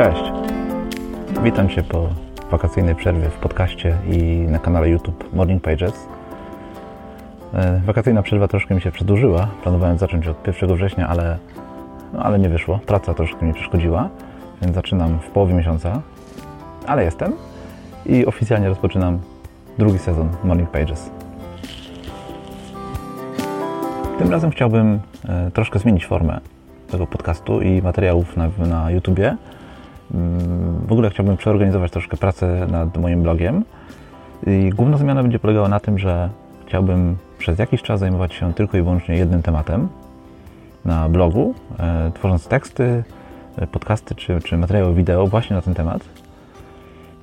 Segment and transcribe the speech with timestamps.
[0.00, 0.32] Cześć!
[1.42, 2.08] Witam Cię po
[2.50, 6.08] wakacyjnej przerwie w podcaście i na kanale YouTube Morning Pages.
[7.54, 9.48] E, wakacyjna przerwa troszkę mi się przedłużyła.
[9.62, 11.38] Planowałem zacząć od 1 września, ale,
[12.12, 12.80] no, ale nie wyszło.
[12.86, 14.08] Praca troszkę mi przeszkodziła,
[14.62, 16.00] więc zaczynam w połowie miesiąca.
[16.86, 17.32] Ale jestem
[18.06, 19.18] i oficjalnie rozpoczynam
[19.78, 21.10] drugi sezon Morning Pages.
[24.18, 26.40] Tym razem chciałbym e, troszkę zmienić formę
[26.90, 29.36] tego podcastu i materiałów na, na YouTubie.
[30.14, 33.64] Mm, w ogóle chciałbym przeorganizować troszkę pracę nad moim blogiem.
[34.46, 36.30] I główna zmiana będzie polegała na tym, że
[36.66, 39.88] chciałbym przez jakiś czas zajmować się tylko i wyłącznie jednym tematem
[40.84, 43.04] na blogu, e, tworząc teksty,
[43.56, 46.04] e, podcasty czy, czy materiały wideo właśnie na ten temat.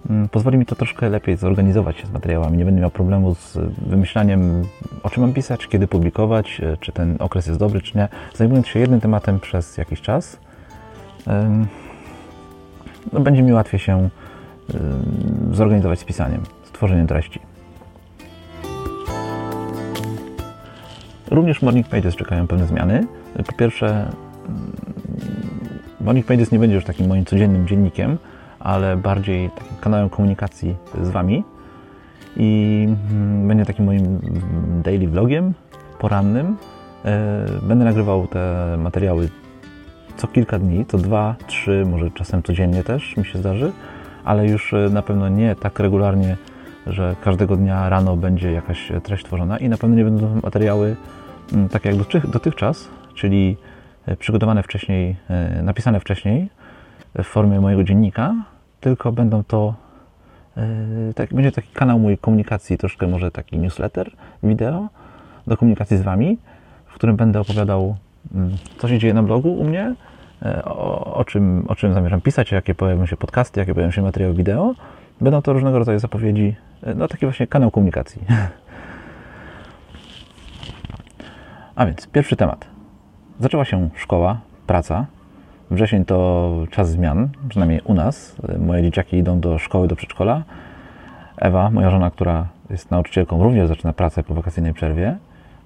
[0.10, 2.58] Mm, pozwoli mi to troszkę lepiej zorganizować się z materiałami.
[2.58, 3.58] Nie będę miał problemu z
[3.88, 4.64] wymyślaniem,
[5.04, 8.08] o czym mam pisać, kiedy publikować, e, czy ten okres jest dobry, czy nie.
[8.36, 10.40] Zajmując się jednym tematem przez jakiś czas,
[13.14, 14.10] no, będzie mi łatwiej się
[15.52, 17.40] zorganizować z pisaniem, z tworzeniem treści.
[21.32, 23.08] Również w Morning Pages czekają pewne zmiany.
[23.48, 24.12] Po pierwsze,
[26.02, 28.18] Morning Pages nie będzie już takim moim codziennym dziennikiem,
[28.60, 31.44] ale bardziej takim kanałem komunikacji z Wami
[32.38, 32.88] i
[33.48, 34.20] będzie takim moim
[34.84, 35.54] daily vlogiem
[36.00, 36.58] porannym.
[37.06, 39.30] E, będę nagrywał te materiały
[40.18, 43.72] co kilka dni, co dwa, trzy, może czasem codziennie też mi się zdarzy,
[44.24, 46.38] ale już e, na pewno nie tak regularnie,
[46.88, 50.96] że każdego dnia rano będzie jakaś treść tworzona i na pewno nie będą to materiały
[51.54, 53.58] mm, takie jak dotychczas, czyli
[54.06, 55.16] e, przygotowane wcześniej,
[55.64, 56.50] napisane wcześniej
[57.16, 58.36] w formie mojego dziennika,
[58.80, 59.74] tylko będą to
[61.16, 64.12] tak, będzie taki kanał mój komunikacji, troszkę może taki newsletter,
[64.44, 64.90] wideo
[65.48, 66.38] do komunikacji z Wami,
[66.86, 67.96] w którym będę opowiadał,
[68.78, 69.96] co się dzieje na blogu u mnie,
[70.42, 74.02] e, o, o, czym, o czym zamierzam pisać, jakie pojawią się podcasty, jakie pojawią się
[74.02, 74.74] materiały wideo.
[75.22, 78.22] Będą to różnego rodzaju zapowiedzi, e, no taki właśnie kanał komunikacji.
[81.76, 82.68] A więc pierwszy temat.
[83.40, 85.06] Zaczęła się szkoła, praca.
[85.72, 88.36] Wrzesień to czas zmian, przynajmniej u nas.
[88.60, 90.44] Moje dzieciaki idą do szkoły, do przedszkola.
[91.38, 95.18] Ewa, moja żona, która jest nauczycielką, również zaczyna pracę po wakacyjnej przerwie,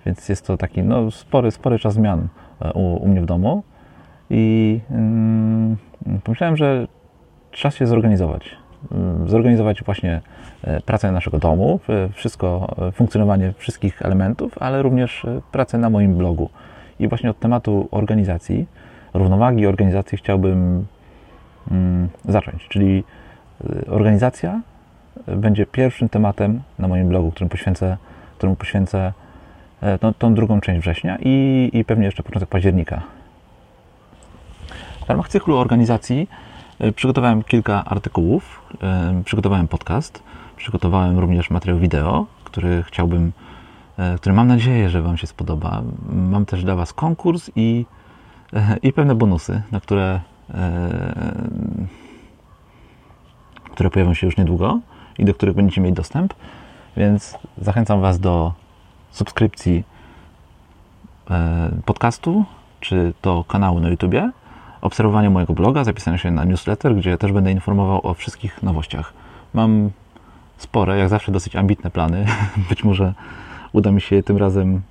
[0.05, 2.27] więc jest to taki no, spory, spory czas zmian e,
[2.73, 3.63] u, u mnie w domu.
[4.29, 5.77] I mm,
[6.23, 6.87] pomyślałem, że
[7.51, 8.55] czas się zorganizować.
[8.91, 10.21] Mm, zorganizować właśnie
[10.63, 11.79] e, pracę naszego domu,
[12.13, 16.49] wszystko, e, funkcjonowanie wszystkich elementów, ale również pracę na moim blogu.
[16.99, 18.67] I właśnie od tematu organizacji,
[19.13, 20.85] równowagi organizacji chciałbym
[21.71, 23.03] mm, zacząć, czyli
[23.87, 24.61] organizacja
[25.27, 27.97] będzie pierwszym tematem na moim blogu, którym poświęcę,
[28.37, 29.13] któremu poświęcę e,
[29.99, 33.01] tą, tą drugą część września i, i pewnie jeszcze początek października.
[35.05, 36.29] W ramach cyklu organizacji
[36.79, 40.23] e, przygotowałem kilka artykułów, e, przygotowałem podcast,
[40.55, 43.31] przygotowałem również materiał wideo, który chciałbym,
[44.17, 45.81] który mam nadzieję, że Wam się spodoba.
[46.09, 47.85] Mam też dla Was konkurs i,
[48.83, 50.19] i pewne bonusy, na które,
[53.71, 54.79] które pojawią się już niedługo
[55.17, 56.33] i do których będziecie mieli dostęp.
[56.97, 58.53] Więc zachęcam Was do
[59.11, 59.83] subskrypcji
[61.29, 62.45] e, podcastu
[62.79, 64.31] czy do kanału na YouTubie,
[64.81, 69.13] obserwowania mojego bloga, zapisania się na newsletter, gdzie też będę informował o wszystkich nowościach.
[69.53, 69.89] Mam
[70.57, 72.25] spore, jak zawsze dosyć ambitne plany.
[72.69, 73.13] Być może
[73.73, 74.81] uda mi się je tym razem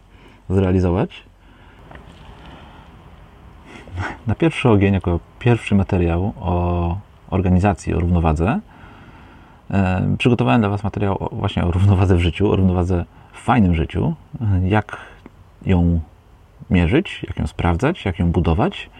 [0.50, 1.22] zrealizować.
[4.26, 6.97] Na pierwszy ogień, jako pierwszy materiał o
[7.31, 8.60] organizacji, o równowadze,
[9.70, 14.15] E, przygotowałem dla Was materiał właśnie o równowadze w życiu, o równowadze w fajnym życiu,
[14.63, 14.97] jak
[15.67, 16.01] ją
[16.71, 18.91] mierzyć, jak ją sprawdzać, jak ją budować.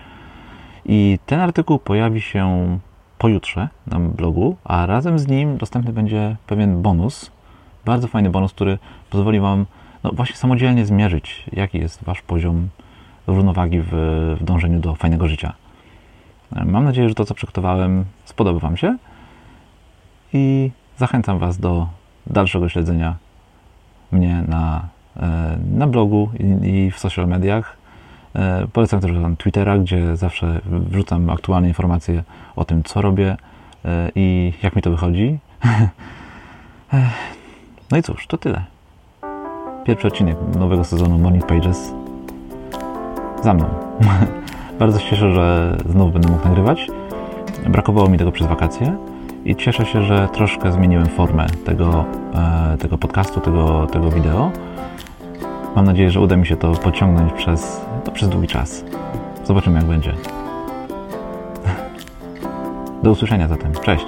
[0.87, 2.79] I ten artykuł pojawi się
[3.19, 7.31] pojutrze na blogu, a razem z nim dostępny będzie pewien bonus,
[7.85, 8.79] bardzo fajny bonus, który
[9.11, 9.67] pozwoli Wam
[10.05, 12.69] no właśnie samodzielnie zmierzyć, jaki jest Wasz poziom
[13.27, 13.91] równowagi w,
[14.41, 15.53] w dążeniu do fajnego życia.
[16.65, 18.97] Mam nadzieję, że to, co przygotowałem, spodoba Wam się
[20.33, 21.89] i zachęcam Was do
[22.27, 23.17] dalszego śledzenia
[24.13, 26.31] mnie na, e, na blogu
[26.63, 27.77] i w social mediach.
[28.35, 32.23] E, polecam też Twittera, gdzie zawsze wrzucam aktualne informacje
[32.57, 33.37] o tym, co robię
[33.85, 35.39] e, i jak mi to wychodzi.
[37.93, 38.65] No i cóż, to tyle.
[39.85, 41.93] Pierwszy odcinek nowego sezonu Morning Pages
[43.43, 43.67] za mną.
[44.79, 46.87] Bardzo się cieszę, że znowu będę mógł nagrywać.
[47.69, 48.97] Brakowało mi tego przez wakacje
[49.45, 52.05] i cieszę się, że troszkę zmieniłem formę tego,
[52.35, 54.51] e, tego podcastu, tego, tego wideo.
[55.77, 58.85] Mam nadzieję, że uda mi się to pociągnąć przez, no, przez długi czas.
[59.45, 60.13] Zobaczymy, jak będzie.
[63.03, 63.73] Do usłyszenia zatem.
[63.73, 64.07] Cześć.